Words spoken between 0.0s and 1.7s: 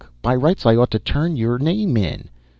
By rights, I ought to turn your